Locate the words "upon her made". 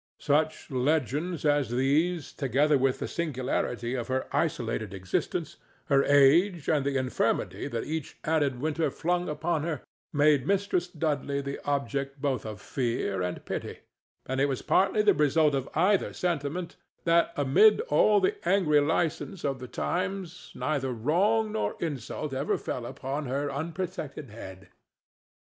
9.29-10.47